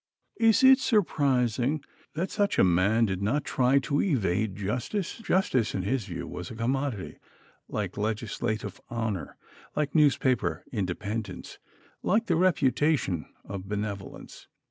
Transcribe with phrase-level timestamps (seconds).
[0.39, 1.83] Is it surprising
[2.15, 5.19] that such a man did not try to evade justice?
[5.19, 7.19] Justice in his view was a commodity
[7.67, 9.37] like legislative honor,
[9.75, 11.59] like newspaper independence,
[12.01, 14.47] like the reputation of benevolence.